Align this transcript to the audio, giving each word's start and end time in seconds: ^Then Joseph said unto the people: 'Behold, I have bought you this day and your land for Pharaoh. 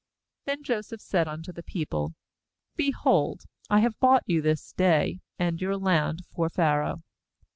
^Then 0.47 0.63
Joseph 0.63 0.99
said 0.99 1.27
unto 1.27 1.51
the 1.53 1.61
people: 1.61 2.15
'Behold, 2.75 3.43
I 3.69 3.81
have 3.81 3.99
bought 3.99 4.23
you 4.25 4.41
this 4.41 4.73
day 4.73 5.19
and 5.37 5.61
your 5.61 5.77
land 5.77 6.23
for 6.33 6.49
Pharaoh. 6.49 7.03